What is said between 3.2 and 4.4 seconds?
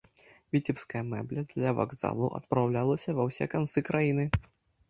ва ўсе канцы краіны.